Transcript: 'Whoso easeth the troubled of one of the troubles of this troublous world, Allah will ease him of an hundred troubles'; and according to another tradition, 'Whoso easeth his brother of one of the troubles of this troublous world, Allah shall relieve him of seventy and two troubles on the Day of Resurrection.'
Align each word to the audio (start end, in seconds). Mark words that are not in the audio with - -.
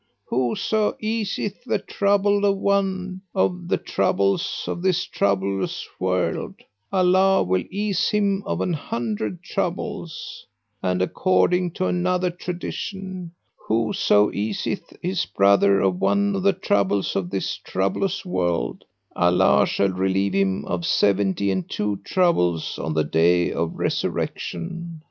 'Whoso 0.31 0.93
easeth 0.99 1.63
the 1.63 1.77
troubled 1.77 2.43
of 2.43 2.57
one 2.57 3.21
of 3.35 3.67
the 3.67 3.77
troubles 3.77 4.63
of 4.65 4.81
this 4.81 5.03
troublous 5.05 5.87
world, 5.99 6.55
Allah 6.91 7.43
will 7.43 7.63
ease 7.69 8.09
him 8.09 8.41
of 8.47 8.61
an 8.61 8.73
hundred 8.73 9.43
troubles'; 9.43 10.47
and 10.81 11.03
according 11.03 11.73
to 11.73 11.85
another 11.85 12.31
tradition, 12.31 13.33
'Whoso 13.67 14.31
easeth 14.31 14.91
his 15.03 15.25
brother 15.27 15.81
of 15.81 16.01
one 16.01 16.35
of 16.35 16.41
the 16.41 16.53
troubles 16.53 17.15
of 17.15 17.29
this 17.29 17.57
troublous 17.57 18.25
world, 18.25 18.85
Allah 19.15 19.67
shall 19.67 19.89
relieve 19.91 20.33
him 20.33 20.65
of 20.65 20.83
seventy 20.83 21.51
and 21.51 21.69
two 21.69 21.97
troubles 22.03 22.79
on 22.79 22.95
the 22.95 23.03
Day 23.03 23.51
of 23.51 23.75
Resurrection.' 23.75 24.99